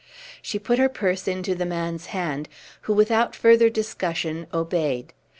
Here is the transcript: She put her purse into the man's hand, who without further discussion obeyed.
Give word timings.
She 0.41 0.57
put 0.57 0.79
her 0.79 0.89
purse 0.89 1.27
into 1.27 1.53
the 1.53 1.63
man's 1.63 2.07
hand, 2.07 2.49
who 2.89 2.93
without 2.95 3.35
further 3.35 3.69
discussion 3.69 4.47
obeyed. 4.51 5.13